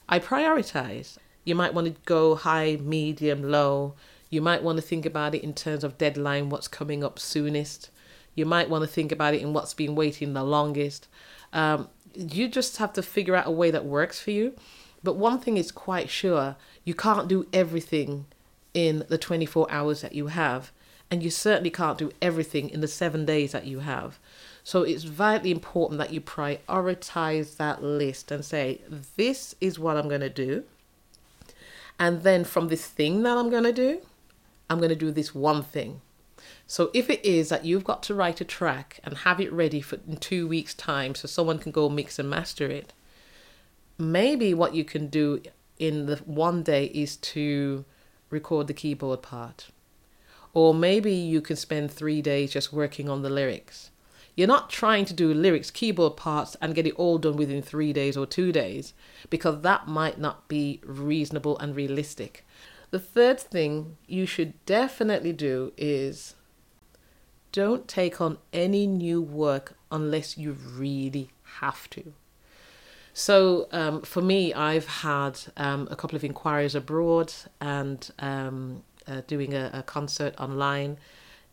I 0.09 0.19
prioritize. 0.19 1.17
You 1.45 1.55
might 1.55 1.73
want 1.73 1.87
to 1.87 1.95
go 2.03 2.35
high, 2.35 2.79
medium, 2.81 3.49
low. 3.49 3.93
You 4.29 4.41
might 4.41 4.61
want 4.61 4.77
to 4.79 4.81
think 4.81 5.05
about 5.05 5.33
it 5.33 5.41
in 5.41 5.53
terms 5.53 5.85
of 5.85 5.97
deadline, 5.97 6.49
what's 6.49 6.67
coming 6.67 7.01
up 7.01 7.17
soonest. 7.17 7.91
You 8.33 8.45
might 8.45 8.69
want 8.69 8.83
to 8.83 8.89
think 8.89 9.13
about 9.13 9.35
it 9.35 9.41
in 9.41 9.53
what's 9.53 9.73
been 9.73 9.95
waiting 9.95 10.33
the 10.33 10.43
longest. 10.43 11.07
Um, 11.53 11.87
you 12.13 12.49
just 12.49 12.75
have 12.75 12.91
to 12.91 13.01
figure 13.01 13.37
out 13.37 13.47
a 13.47 13.51
way 13.51 13.71
that 13.71 13.85
works 13.85 14.19
for 14.19 14.31
you. 14.31 14.53
But 15.05 15.17
one 15.17 15.37
thing 15.39 15.57
is 15.57 15.71
quite 15.71 16.09
sure 16.09 16.55
you 16.83 16.95
can't 16.95 17.27
do 17.27 17.45
everything 17.53 18.25
in 18.73 19.05
the 19.07 19.19
24 19.19 19.71
hours 19.71 20.01
that 20.01 20.15
you 20.15 20.27
have, 20.27 20.71
and 21.11 21.21
you 21.21 21.29
certainly 21.29 21.69
can't 21.69 21.99
do 21.99 22.11
everything 22.23 22.71
in 22.71 22.81
the 22.81 22.87
seven 22.87 23.23
days 23.23 23.51
that 23.51 23.67
you 23.67 23.81
have. 23.81 24.17
So 24.63 24.81
it's 24.81 25.03
vitally 25.03 25.51
important 25.51 25.99
that 25.99 26.11
you 26.11 26.21
prioritize 26.21 27.57
that 27.57 27.83
list 27.83 28.31
and 28.31 28.43
say, 28.43 28.81
This 29.15 29.53
is 29.61 29.77
what 29.77 29.95
I'm 29.95 30.09
going 30.09 30.21
to 30.21 30.29
do. 30.29 30.63
And 31.99 32.23
then 32.23 32.43
from 32.43 32.69
this 32.69 32.87
thing 32.87 33.21
that 33.21 33.37
I'm 33.37 33.51
going 33.51 33.63
to 33.63 33.71
do, 33.71 34.01
I'm 34.71 34.79
going 34.79 34.89
to 34.89 34.95
do 34.95 35.11
this 35.11 35.35
one 35.35 35.61
thing. 35.61 36.01
So 36.65 36.89
if 36.95 37.11
it 37.11 37.23
is 37.23 37.49
that 37.49 37.63
you've 37.63 37.83
got 37.83 38.01
to 38.03 38.15
write 38.15 38.41
a 38.41 38.45
track 38.45 38.99
and 39.03 39.19
have 39.19 39.39
it 39.39 39.53
ready 39.53 39.81
for 39.81 39.99
in 40.07 40.17
two 40.17 40.47
weeks' 40.47 40.73
time 40.73 41.13
so 41.13 41.27
someone 41.27 41.59
can 41.59 41.71
go 41.71 41.89
mix 41.89 42.17
and 42.17 42.27
master 42.27 42.65
it, 42.65 42.91
maybe 43.97 44.53
what 44.53 44.75
you 44.75 44.83
can 44.83 45.07
do 45.07 45.41
in 45.77 46.05
the 46.05 46.17
one 46.17 46.63
day 46.63 46.85
is 46.85 47.17
to 47.17 47.85
record 48.29 48.67
the 48.67 48.73
keyboard 48.73 49.21
part. 49.21 49.69
Or 50.53 50.73
maybe 50.73 51.11
you 51.11 51.41
can 51.41 51.55
spend 51.55 51.91
three 51.91 52.21
days 52.21 52.53
just 52.53 52.71
working 52.71 53.09
on 53.09 53.21
the 53.21 53.29
lyrics. 53.29 53.91
You're 54.35 54.47
not 54.47 54.69
trying 54.69 55.05
to 55.05 55.13
do 55.13 55.33
lyrics, 55.33 55.71
keyboard 55.71 56.17
parts, 56.17 56.57
and 56.61 56.75
get 56.75 56.87
it 56.87 56.95
all 56.95 57.17
done 57.17 57.37
within 57.37 57.61
three 57.61 57.93
days 57.93 58.17
or 58.17 58.25
two 58.25 58.51
days, 58.51 58.93
because 59.29 59.61
that 59.61 59.87
might 59.87 60.19
not 60.19 60.47
be 60.47 60.81
reasonable 60.83 61.57
and 61.59 61.75
realistic. 61.75 62.45
The 62.91 62.99
third 62.99 63.39
thing 63.39 63.97
you 64.07 64.25
should 64.25 64.65
definitely 64.65 65.33
do 65.33 65.71
is 65.77 66.35
don't 67.51 67.87
take 67.87 68.19
on 68.19 68.37
any 68.51 68.87
new 68.87 69.21
work 69.21 69.77
unless 69.89 70.37
you 70.37 70.51
really 70.51 71.29
have 71.59 71.89
to. 71.91 72.13
So 73.17 73.69
um, 73.71 74.01
for 74.01 74.21
me, 74.21 74.53
I've 74.53 74.87
had 74.87 75.39
um, 75.55 75.87
a 75.89 75.95
couple 75.95 76.17
of 76.17 76.25
inquiries 76.25 76.75
abroad 76.75 77.33
and 77.61 78.11
um, 78.19 78.83
uh, 79.07 79.21
doing 79.25 79.53
a, 79.53 79.71
a, 79.71 79.83
concert 79.83 80.35
online 80.37 80.97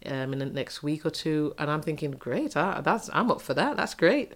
um, 0.04 0.32
in 0.32 0.40
the 0.40 0.46
next 0.46 0.82
week 0.82 1.06
or 1.06 1.10
two, 1.10 1.54
and 1.58 1.70
I'm 1.70 1.80
thinking, 1.80 2.10
great, 2.10 2.56
I, 2.56 2.80
that's 2.80 3.08
I'm 3.12 3.30
up 3.30 3.40
for 3.40 3.54
that. 3.54 3.76
That's 3.76 3.94
great. 3.94 4.32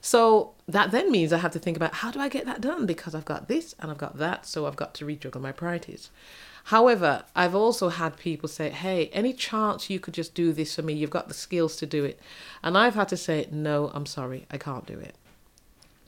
So 0.00 0.54
that 0.66 0.92
then 0.92 1.12
means 1.12 1.30
I 1.30 1.38
have 1.38 1.52
to 1.52 1.58
think 1.58 1.76
about 1.76 1.92
how 1.92 2.10
do 2.10 2.18
I 2.20 2.30
get 2.30 2.46
that 2.46 2.62
done 2.62 2.86
because 2.86 3.14
I've 3.14 3.26
got 3.26 3.48
this 3.48 3.74
and 3.78 3.90
I've 3.90 3.98
got 3.98 4.16
that, 4.16 4.46
so 4.46 4.66
I've 4.66 4.74
got 4.74 4.94
to 4.94 5.04
rejuggle 5.04 5.42
my 5.42 5.52
priorities. 5.52 6.08
However, 6.64 7.24
I've 7.36 7.54
also 7.54 7.90
had 7.90 8.16
people 8.16 8.48
say, 8.48 8.70
Hey, 8.70 9.08
any 9.08 9.34
chance 9.34 9.90
you 9.90 10.00
could 10.00 10.14
just 10.14 10.34
do 10.34 10.54
this 10.54 10.74
for 10.76 10.80
me? 10.80 10.94
You've 10.94 11.10
got 11.10 11.28
the 11.28 11.34
skills 11.34 11.76
to 11.76 11.86
do 11.86 12.02
it. 12.02 12.18
And 12.62 12.78
I've 12.78 12.94
had 12.94 13.08
to 13.08 13.16
say, 13.18 13.46
No, 13.52 13.90
I'm 13.92 14.06
sorry, 14.06 14.46
I 14.50 14.56
can't 14.56 14.86
do 14.86 14.98
it 14.98 15.16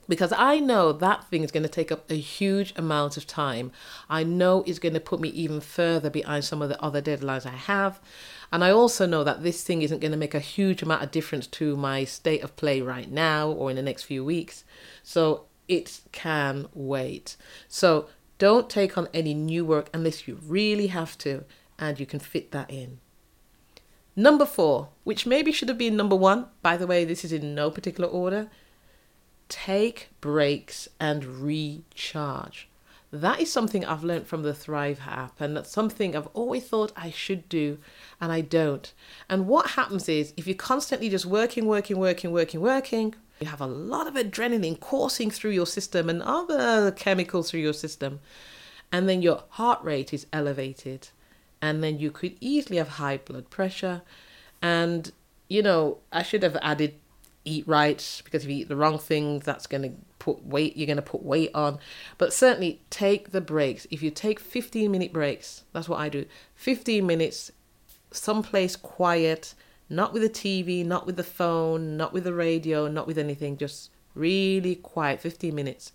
because 0.07 0.33
I 0.35 0.59
know 0.59 0.91
that 0.91 1.27
thing 1.29 1.43
is 1.43 1.51
going 1.51 1.63
to 1.63 1.69
take 1.69 1.91
up 1.91 2.09
a 2.09 2.15
huge 2.15 2.73
amount 2.75 3.17
of 3.17 3.25
time. 3.25 3.71
I 4.09 4.23
know 4.23 4.63
it's 4.65 4.79
going 4.79 4.93
to 4.93 4.99
put 4.99 5.19
me 5.19 5.29
even 5.29 5.61
further 5.61 6.09
behind 6.09 6.45
some 6.45 6.61
of 6.61 6.69
the 6.69 6.81
other 6.81 7.01
deadlines 7.01 7.45
I 7.45 7.55
have. 7.55 7.99
And 8.51 8.63
I 8.63 8.71
also 8.71 9.05
know 9.05 9.23
that 9.23 9.43
this 9.43 9.63
thing 9.63 9.81
isn't 9.81 9.99
going 9.99 10.11
to 10.11 10.17
make 10.17 10.35
a 10.35 10.39
huge 10.39 10.81
amount 10.81 11.03
of 11.03 11.11
difference 11.11 11.47
to 11.47 11.75
my 11.75 12.03
state 12.03 12.43
of 12.43 12.55
play 12.55 12.81
right 12.81 13.09
now 13.09 13.49
or 13.49 13.69
in 13.69 13.75
the 13.75 13.81
next 13.81 14.03
few 14.03 14.23
weeks. 14.23 14.63
So 15.03 15.45
it 15.67 16.01
can 16.11 16.67
wait. 16.73 17.35
So 17.67 18.07
don't 18.37 18.69
take 18.69 18.97
on 18.97 19.07
any 19.13 19.33
new 19.33 19.65
work 19.65 19.89
unless 19.93 20.27
you 20.27 20.37
really 20.45 20.87
have 20.87 21.17
to 21.19 21.43
and 21.79 21.99
you 21.99 22.05
can 22.05 22.19
fit 22.19 22.51
that 22.51 22.69
in. 22.69 22.99
Number 24.15 24.45
four, 24.45 24.89
which 25.03 25.25
maybe 25.25 25.51
should 25.51 25.67
have 25.67 25.77
been 25.77 25.97
number 25.97 26.15
one, 26.15 26.47
by 26.61 26.77
the 26.77 26.87
way, 26.87 27.03
this 27.03 27.25
is 27.25 27.33
in 27.33 27.53
no 27.53 27.69
particular 27.69 28.09
order 28.09 28.49
take 29.49 30.09
breaks 30.21 30.87
and 30.99 31.25
recharge. 31.25 32.67
That 33.11 33.39
is 33.39 33.51
something 33.51 33.85
I've 33.85 34.03
learned 34.03 34.27
from 34.27 34.43
the 34.43 34.53
Thrive 34.53 34.99
app, 35.07 35.39
and 35.39 35.55
that's 35.55 35.71
something 35.71 36.15
I've 36.15 36.27
always 36.33 36.67
thought 36.67 36.91
I 36.97 37.11
should 37.11 37.47
do, 37.47 37.77
and 38.19 38.31
I 38.31 38.41
don't. 38.41 38.91
And 39.29 39.47
what 39.47 39.71
happens 39.71 40.09
is, 40.09 40.33
if 40.35 40.47
you're 40.47 40.55
constantly 40.55 41.09
just 41.09 41.25
working, 41.25 41.65
working, 41.65 41.97
working, 41.97 42.31
working, 42.31 42.59
working, 42.59 43.15
you 43.39 43.47
have 43.47 43.61
a 43.61 43.67
lot 43.67 44.07
of 44.07 44.15
adrenaline 44.15 44.79
coursing 44.79 45.29
through 45.29 45.51
your 45.51 45.65
system 45.65 46.09
and 46.09 46.21
other 46.23 46.91
chemicals 46.91 47.51
through 47.51 47.61
your 47.61 47.73
system, 47.73 48.19
and 48.91 49.07
then 49.07 49.21
your 49.21 49.43
heart 49.49 49.81
rate 49.83 50.13
is 50.13 50.27
elevated, 50.33 51.09
and 51.61 51.81
then 51.83 51.99
you 51.99 52.11
could 52.11 52.35
easily 52.41 52.77
have 52.77 52.89
high 52.89 53.17
blood 53.17 53.49
pressure. 53.49 54.01
And, 54.61 55.11
you 55.47 55.61
know, 55.61 55.99
I 56.11 56.23
should 56.23 56.43
have 56.43 56.57
added 56.61 56.95
eat 57.45 57.67
right 57.67 58.21
because 58.25 58.43
if 58.43 58.49
you 58.49 58.57
eat 58.57 58.67
the 58.67 58.75
wrong 58.75 58.97
things 58.97 59.45
that's 59.45 59.67
going 59.67 59.83
to 59.83 59.91
put 60.19 60.43
weight 60.43 60.75
you're 60.75 60.87
going 60.87 60.97
to 60.97 61.01
put 61.01 61.23
weight 61.23 61.51
on. 61.53 61.79
But 62.17 62.33
certainly 62.33 62.81
take 62.89 63.31
the 63.31 63.41
breaks. 63.41 63.87
If 63.91 64.01
you 64.03 64.09
take 64.09 64.39
15 64.39 64.91
minute 64.91 65.13
breaks 65.13 65.63
that's 65.71 65.87
what 65.87 65.99
i 65.99 66.09
do. 66.09 66.25
15 66.55 67.05
minutes 67.05 67.51
someplace 68.11 68.75
quiet 68.75 69.53
not 69.89 70.13
with 70.13 70.23
the 70.23 70.29
tv 70.29 70.85
not 70.85 71.05
with 71.05 71.15
the 71.15 71.23
phone 71.23 71.95
not 71.95 72.11
with 72.11 72.23
the 72.23 72.33
radio 72.33 72.87
not 72.87 73.05
with 73.05 73.17
anything 73.17 73.57
just 73.57 73.91
really 74.15 74.75
quiet 74.75 75.21
15 75.21 75.53
minutes. 75.53 75.91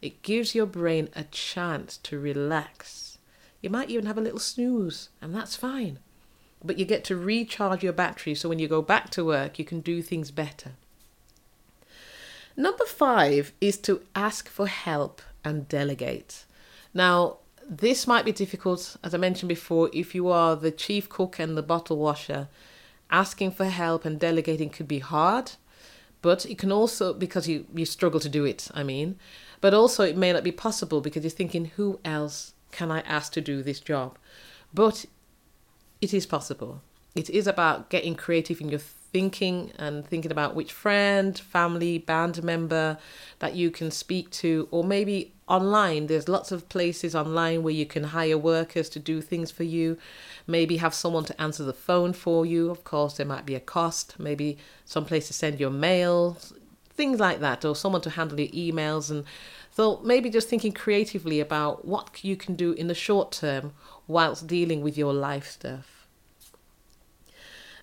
It 0.00 0.22
gives 0.22 0.54
your 0.54 0.66
brain 0.66 1.08
a 1.14 1.24
chance 1.24 1.96
to 1.98 2.18
relax. 2.18 3.18
You 3.60 3.70
might 3.70 3.90
even 3.90 4.06
have 4.06 4.18
a 4.18 4.22
little 4.22 4.38
snooze 4.38 5.08
and 5.20 5.34
that's 5.34 5.56
fine. 5.56 5.98
But 6.64 6.78
you 6.78 6.84
get 6.84 7.02
to 7.04 7.16
recharge 7.16 7.82
your 7.82 7.92
battery 7.92 8.36
so 8.36 8.48
when 8.48 8.60
you 8.60 8.68
go 8.68 8.82
back 8.82 9.10
to 9.10 9.24
work 9.24 9.58
you 9.58 9.64
can 9.64 9.80
do 9.80 10.00
things 10.00 10.30
better 10.30 10.72
Number 12.56 12.84
five 12.84 13.52
is 13.60 13.78
to 13.78 14.02
ask 14.14 14.48
for 14.48 14.66
help 14.66 15.22
and 15.44 15.68
delegate. 15.68 16.44
Now, 16.92 17.38
this 17.68 18.06
might 18.06 18.24
be 18.24 18.32
difficult, 18.32 18.96
as 19.02 19.14
I 19.14 19.18
mentioned 19.18 19.48
before, 19.48 19.88
if 19.92 20.14
you 20.14 20.28
are 20.28 20.56
the 20.56 20.70
chief 20.70 21.08
cook 21.08 21.38
and 21.38 21.56
the 21.56 21.62
bottle 21.62 21.96
washer. 21.96 22.48
Asking 23.10 23.50
for 23.50 23.66
help 23.66 24.04
and 24.04 24.18
delegating 24.18 24.70
could 24.70 24.88
be 24.88 24.98
hard, 24.98 25.52
but 26.22 26.46
it 26.46 26.58
can 26.58 26.72
also, 26.72 27.12
because 27.12 27.48
you, 27.48 27.66
you 27.74 27.84
struggle 27.84 28.20
to 28.20 28.28
do 28.28 28.44
it, 28.44 28.68
I 28.74 28.82
mean, 28.82 29.16
but 29.60 29.74
also 29.74 30.04
it 30.04 30.16
may 30.16 30.32
not 30.32 30.44
be 30.44 30.52
possible 30.52 31.00
because 31.00 31.22
you're 31.22 31.30
thinking, 31.30 31.66
who 31.76 32.00
else 32.04 32.54
can 32.70 32.90
I 32.90 33.00
ask 33.00 33.32
to 33.34 33.40
do 33.40 33.62
this 33.62 33.80
job? 33.80 34.18
But 34.72 35.04
it 36.00 36.14
is 36.14 36.26
possible. 36.26 36.82
It 37.14 37.28
is 37.28 37.46
about 37.46 37.90
getting 37.90 38.14
creative 38.14 38.60
in 38.60 38.70
your 38.70 38.80
thinking 39.12 39.72
and 39.78 40.06
thinking 40.06 40.30
about 40.30 40.54
which 40.54 40.72
friend, 40.72 41.38
family, 41.38 41.98
band 41.98 42.42
member 42.42 42.98
that 43.40 43.54
you 43.54 43.70
can 43.70 43.90
speak 43.90 44.30
to, 44.30 44.66
or 44.70 44.82
maybe 44.82 45.32
online. 45.46 46.06
There's 46.06 46.28
lots 46.28 46.50
of 46.50 46.68
places 46.68 47.14
online 47.14 47.62
where 47.62 47.74
you 47.74 47.84
can 47.84 48.04
hire 48.04 48.38
workers 48.38 48.88
to 48.90 48.98
do 48.98 49.20
things 49.20 49.50
for 49.50 49.64
you. 49.64 49.98
Maybe 50.46 50.78
have 50.78 50.94
someone 50.94 51.24
to 51.26 51.40
answer 51.40 51.62
the 51.62 51.74
phone 51.74 52.14
for 52.14 52.46
you. 52.46 52.70
Of 52.70 52.84
course, 52.84 53.18
there 53.18 53.26
might 53.26 53.44
be 53.44 53.54
a 53.54 53.60
cost. 53.60 54.18
Maybe 54.18 54.56
some 54.86 55.04
place 55.04 55.26
to 55.26 55.34
send 55.34 55.60
your 55.60 55.70
mail, 55.70 56.38
things 56.90 57.20
like 57.20 57.40
that, 57.40 57.64
or 57.64 57.76
someone 57.76 58.02
to 58.02 58.10
handle 58.10 58.40
your 58.40 58.48
emails. 58.48 59.10
And 59.10 59.24
so 59.70 60.00
maybe 60.02 60.30
just 60.30 60.48
thinking 60.48 60.72
creatively 60.72 61.38
about 61.40 61.84
what 61.84 62.24
you 62.24 62.36
can 62.36 62.54
do 62.54 62.72
in 62.72 62.88
the 62.88 62.94
short 62.94 63.30
term 63.32 63.72
whilst 64.06 64.46
dealing 64.46 64.82
with 64.82 64.96
your 64.96 65.12
life 65.12 65.50
stuff. 65.50 66.01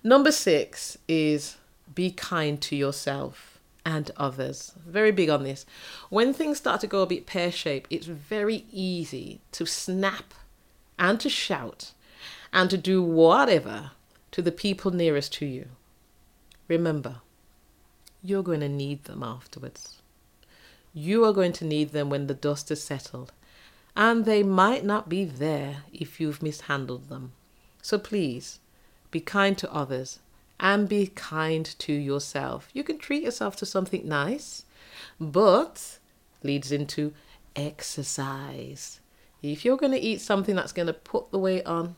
Number 0.03 0.31
six 0.31 0.97
is 1.07 1.57
be 1.93 2.11
kind 2.11 2.61
to 2.61 2.75
yourself 2.75 3.59
and 3.85 4.11
others. 4.17 4.73
Very 4.85 5.11
big 5.11 5.29
on 5.29 5.43
this. 5.43 5.65
When 6.09 6.33
things 6.33 6.57
start 6.57 6.81
to 6.81 6.87
go 6.87 7.01
a 7.01 7.07
bit 7.07 7.25
pear 7.25 7.51
shaped, 7.51 7.91
it's 7.91 8.05
very 8.05 8.65
easy 8.71 9.41
to 9.53 9.65
snap 9.65 10.33
and 10.97 11.19
to 11.19 11.29
shout 11.29 11.93
and 12.53 12.69
to 12.69 12.77
do 12.77 13.01
whatever 13.01 13.91
to 14.31 14.41
the 14.41 14.51
people 14.51 14.91
nearest 14.91 15.33
to 15.33 15.45
you. 15.45 15.67
Remember, 16.67 17.17
you're 18.21 18.43
going 18.43 18.59
to 18.59 18.69
need 18.69 19.05
them 19.05 19.23
afterwards. 19.23 20.01
You 20.93 21.25
are 21.25 21.33
going 21.33 21.53
to 21.53 21.65
need 21.65 21.91
them 21.91 22.09
when 22.09 22.27
the 22.27 22.33
dust 22.33 22.69
has 22.69 22.83
settled, 22.83 23.31
and 23.95 24.25
they 24.25 24.43
might 24.43 24.83
not 24.83 25.09
be 25.09 25.25
there 25.25 25.83
if 25.93 26.19
you've 26.19 26.43
mishandled 26.43 27.09
them. 27.09 27.33
So 27.81 27.97
please, 27.97 28.59
be 29.11 29.19
kind 29.19 29.57
to 29.57 29.71
others, 29.73 30.19
and 30.59 30.89
be 30.89 31.07
kind 31.07 31.65
to 31.79 31.93
yourself. 31.93 32.69
You 32.73 32.83
can 32.83 32.97
treat 32.97 33.23
yourself 33.23 33.55
to 33.57 33.65
something 33.65 34.07
nice, 34.07 34.65
but 35.19 35.99
leads 36.43 36.71
into 36.71 37.13
exercise. 37.55 38.99
If 39.41 39.63
you're 39.63 39.77
going 39.77 39.93
to 39.93 39.99
eat 39.99 40.21
something 40.21 40.55
that's 40.55 40.73
going 40.73 40.87
to 40.87 40.93
put 40.93 41.31
the 41.31 41.39
weight 41.39 41.65
on, 41.65 41.95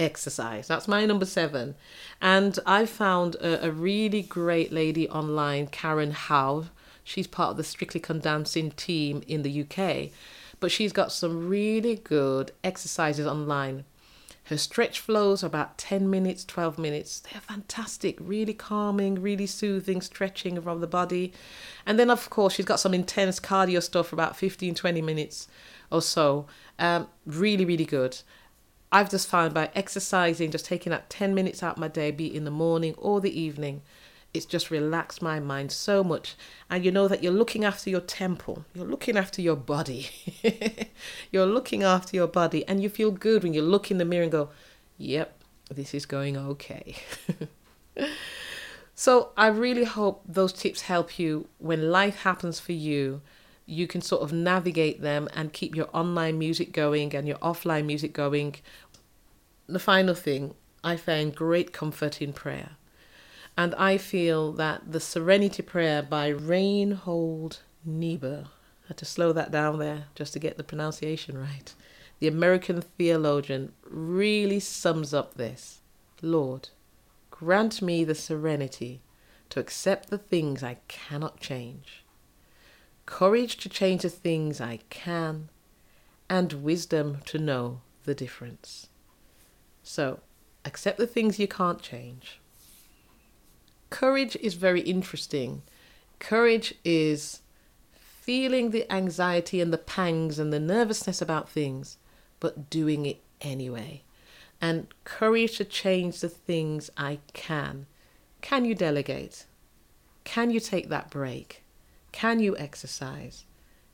exercise. 0.00 0.66
That's 0.66 0.88
my 0.88 1.04
number 1.06 1.26
seven. 1.26 1.76
And 2.20 2.58
I 2.66 2.86
found 2.86 3.36
a, 3.36 3.66
a 3.66 3.70
really 3.70 4.22
great 4.22 4.72
lady 4.72 5.08
online, 5.08 5.68
Karen 5.68 6.12
Hauer. 6.12 6.70
She's 7.04 7.26
part 7.26 7.52
of 7.52 7.56
the 7.56 7.64
Strictly 7.64 8.00
Come 8.00 8.20
Dancing 8.20 8.70
team 8.72 9.22
in 9.28 9.42
the 9.42 9.62
UK, 9.62 10.10
but 10.58 10.70
she's 10.70 10.92
got 10.92 11.12
some 11.12 11.48
really 11.48 11.96
good 11.96 12.52
exercises 12.64 13.26
online 13.26 13.84
Her 14.50 14.58
stretch 14.58 14.98
flows 14.98 15.44
are 15.44 15.46
about 15.46 15.78
10 15.78 16.10
minutes, 16.10 16.44
12 16.44 16.76
minutes. 16.76 17.20
They're 17.20 17.40
fantastic, 17.40 18.18
really 18.20 18.52
calming, 18.52 19.22
really 19.22 19.46
soothing, 19.46 20.00
stretching 20.00 20.60
from 20.60 20.80
the 20.80 20.88
body. 20.88 21.32
And 21.86 22.00
then, 22.00 22.10
of 22.10 22.28
course, 22.30 22.54
she's 22.54 22.64
got 22.66 22.80
some 22.80 22.92
intense 22.92 23.38
cardio 23.38 23.80
stuff 23.80 24.08
for 24.08 24.16
about 24.16 24.36
15, 24.36 24.74
20 24.74 25.02
minutes 25.02 25.46
or 25.92 26.02
so. 26.02 26.46
Um, 26.80 27.06
really, 27.24 27.64
really 27.64 27.84
good. 27.84 28.22
I've 28.90 29.08
just 29.08 29.28
found 29.28 29.54
by 29.54 29.70
exercising, 29.76 30.50
just 30.50 30.64
taking 30.64 30.90
that 30.90 31.08
10 31.10 31.32
minutes 31.32 31.62
out 31.62 31.78
my 31.78 31.86
day, 31.86 32.10
be 32.10 32.26
in 32.26 32.42
the 32.42 32.50
morning 32.50 32.96
or 32.98 33.20
the 33.20 33.40
evening, 33.40 33.82
it's 34.32 34.46
just 34.46 34.70
relaxed 34.70 35.22
my 35.22 35.40
mind 35.40 35.72
so 35.72 36.04
much. 36.04 36.36
And 36.68 36.84
you 36.84 36.90
know 36.90 37.08
that 37.08 37.22
you're 37.22 37.32
looking 37.32 37.64
after 37.64 37.90
your 37.90 38.00
temple, 38.00 38.64
you're 38.74 38.86
looking 38.86 39.16
after 39.16 39.42
your 39.42 39.56
body. 39.56 40.08
you're 41.32 41.46
looking 41.46 41.82
after 41.82 42.16
your 42.16 42.28
body, 42.28 42.66
and 42.68 42.82
you 42.82 42.88
feel 42.88 43.10
good 43.10 43.42
when 43.42 43.54
you 43.54 43.62
look 43.62 43.90
in 43.90 43.98
the 43.98 44.04
mirror 44.04 44.22
and 44.22 44.32
go, 44.32 44.50
Yep, 44.98 45.42
this 45.70 45.94
is 45.94 46.06
going 46.06 46.36
okay. 46.36 46.96
so 48.94 49.30
I 49.36 49.48
really 49.48 49.84
hope 49.84 50.22
those 50.26 50.52
tips 50.52 50.82
help 50.82 51.18
you 51.18 51.48
when 51.58 51.90
life 51.90 52.20
happens 52.22 52.60
for 52.60 52.72
you. 52.72 53.22
You 53.66 53.86
can 53.86 54.00
sort 54.00 54.22
of 54.22 54.32
navigate 54.32 55.00
them 55.00 55.28
and 55.34 55.52
keep 55.52 55.74
your 55.74 55.88
online 55.92 56.38
music 56.38 56.72
going 56.72 57.14
and 57.14 57.26
your 57.26 57.38
offline 57.38 57.86
music 57.86 58.12
going. 58.12 58.56
The 59.68 59.78
final 59.78 60.14
thing, 60.14 60.54
I 60.82 60.96
find 60.96 61.34
great 61.34 61.72
comfort 61.72 62.20
in 62.20 62.32
prayer. 62.32 62.70
And 63.56 63.74
I 63.74 63.98
feel 63.98 64.52
that 64.52 64.92
the 64.92 65.00
Serenity 65.00 65.62
Prayer 65.62 66.02
by 66.02 66.28
Reinhold 66.28 67.60
Niebuhr, 67.84 68.44
I 68.84 68.88
had 68.88 68.96
to 68.98 69.04
slow 69.04 69.32
that 69.32 69.50
down 69.50 69.78
there 69.78 70.06
just 70.14 70.32
to 70.32 70.38
get 70.38 70.56
the 70.56 70.64
pronunciation 70.64 71.36
right. 71.36 71.74
The 72.20 72.28
American 72.28 72.80
theologian 72.80 73.72
really 73.82 74.60
sums 74.60 75.14
up 75.14 75.34
this 75.34 75.80
Lord, 76.22 76.68
grant 77.30 77.80
me 77.80 78.04
the 78.04 78.14
serenity 78.14 79.00
to 79.48 79.60
accept 79.60 80.10
the 80.10 80.18
things 80.18 80.62
I 80.62 80.78
cannot 80.88 81.40
change, 81.40 82.04
courage 83.06 83.56
to 83.58 83.68
change 83.68 84.02
the 84.02 84.10
things 84.10 84.60
I 84.60 84.80
can, 84.90 85.48
and 86.28 86.52
wisdom 86.64 87.18
to 87.26 87.38
know 87.38 87.80
the 88.04 88.14
difference. 88.14 88.88
So, 89.82 90.20
accept 90.64 90.98
the 90.98 91.06
things 91.06 91.38
you 91.38 91.48
can't 91.48 91.80
change 91.80 92.39
Courage 93.90 94.36
is 94.36 94.54
very 94.54 94.80
interesting. 94.80 95.62
Courage 96.18 96.74
is 96.84 97.40
feeling 97.92 98.70
the 98.70 98.90
anxiety 98.92 99.60
and 99.60 99.72
the 99.72 99.78
pangs 99.78 100.38
and 100.38 100.52
the 100.52 100.60
nervousness 100.60 101.20
about 101.20 101.48
things, 101.48 101.98
but 102.38 102.70
doing 102.70 103.04
it 103.04 103.20
anyway. 103.40 104.02
And 104.60 104.86
courage 105.04 105.56
to 105.56 105.64
change 105.64 106.20
the 106.20 106.28
things 106.28 106.90
I 106.96 107.18
can. 107.32 107.86
Can 108.40 108.64
you 108.64 108.74
delegate? 108.74 109.46
Can 110.24 110.50
you 110.50 110.60
take 110.60 110.88
that 110.88 111.10
break? 111.10 111.62
Can 112.12 112.40
you 112.40 112.56
exercise? 112.56 113.44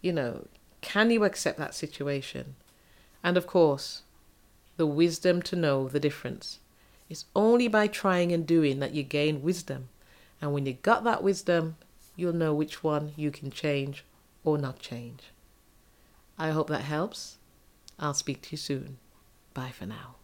You 0.03 0.13
know, 0.13 0.47
can 0.81 1.11
you 1.11 1.25
accept 1.25 1.59
that 1.59 1.75
situation? 1.75 2.57
And 3.23 3.37
of 3.37 3.47
course, 3.47 4.03
the 4.77 4.87
wisdom 4.87 5.41
to 5.43 5.57
know 5.57 5.89
the 5.89 6.01
difference. 6.01 6.59
It's 7.09 7.27
only 7.35 7.69
by 7.69 7.87
trying 7.87 8.33
and 8.33 8.47
doing 8.47 8.81
that 8.81 8.95
you 8.95 9.03
gain 9.03 9.43
wisdom. 9.43 9.89
And 10.41 10.53
when 10.53 10.67
you 10.67 10.75
got 10.75 11.05
that 11.05 11.23
wisdom, 11.23 11.77
you'll 12.17 12.33
know 12.33 12.53
which 12.53 12.83
one 12.83 13.13
you 13.17 13.31
can 13.31 13.51
change 13.51 14.05
or 14.45 14.59
not 14.59 14.79
change. 14.79 15.33
I 16.39 16.51
hope 16.51 16.69
that 16.69 16.83
helps. 16.83 17.39
I'll 17.99 18.15
speak 18.15 18.43
to 18.43 18.51
you 18.53 18.59
soon. 18.59 18.99
Bye 19.55 19.73
for 19.73 19.87
now. 19.87 20.17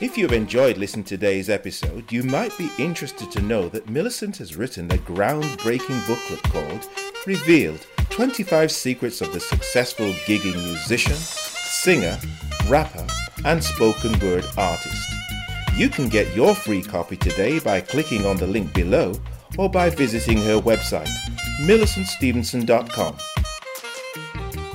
If 0.00 0.18
you've 0.18 0.32
enjoyed 0.32 0.76
listening 0.76 1.04
to 1.04 1.16
today's 1.16 1.48
episode, 1.48 2.10
you 2.12 2.24
might 2.24 2.56
be 2.58 2.68
interested 2.78 3.30
to 3.30 3.40
know 3.40 3.68
that 3.68 3.88
Millicent 3.88 4.36
has 4.38 4.56
written 4.56 4.90
a 4.90 4.98
groundbreaking 4.98 6.06
booklet 6.06 6.42
called 6.42 6.88
Revealed 7.26 7.86
25 8.10 8.70
Secrets 8.70 9.20
of 9.22 9.32
the 9.32 9.40
Successful 9.40 10.12
Gigging 10.26 10.62
Musician, 10.64 11.16
Singer, 11.82 12.18
Rapper, 12.66 13.06
and 13.44 13.62
Spoken 13.62 14.18
Word 14.20 14.46
Artist. 14.56 15.06
You 15.76 15.90
can 15.90 16.08
get 16.08 16.34
your 16.34 16.54
free 16.54 16.80
copy 16.80 17.16
today 17.16 17.58
by 17.58 17.82
clicking 17.82 18.24
on 18.24 18.38
the 18.38 18.46
link 18.46 18.72
below 18.72 19.12
or 19.58 19.68
by 19.68 19.90
visiting 19.90 20.38
her 20.42 20.58
website, 20.58 21.10
millicentstevenson.com. 21.60 23.16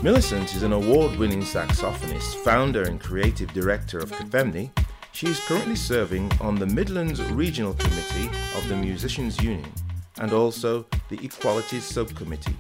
Millicent 0.04 0.54
is 0.54 0.62
an 0.62 0.74
award 0.74 1.18
winning 1.18 1.42
saxophonist, 1.42 2.36
founder, 2.44 2.84
and 2.84 3.02
creative 3.02 3.52
director 3.54 3.98
of 3.98 4.12
Kafemni. 4.12 4.70
She 5.12 5.28
is 5.28 5.40
currently 5.48 5.78
serving 5.78 6.32
on 6.42 6.56
the 6.56 6.68
Midlands 6.68 7.24
Regional 7.32 7.74
Committee 7.74 8.30
of 8.56 8.68
the 8.68 8.76
Musicians 8.76 9.42
Union 9.42 9.72
and 10.20 10.32
also 10.32 10.86
the 11.10 11.20
Equalities 11.26 11.86
Subcommittee. 11.86 12.58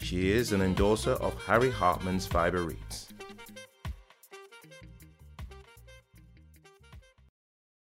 She 0.00 0.32
is 0.32 0.52
an 0.52 0.62
endorser 0.62 1.12
of 1.12 1.40
Harry 1.44 1.70
Hartmann's 1.70 2.26
Fiber 2.26 2.62
Reeds. 2.62 3.06